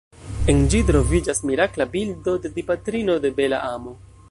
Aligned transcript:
En 0.53 0.61
ĝi 0.73 0.79
troviĝas 0.87 1.41
mirakla 1.51 1.87
bildo 1.93 2.35
de 2.47 2.53
Dipatrino 2.57 3.21
de 3.27 3.35
Bela 3.43 3.61
Amo. 3.71 3.97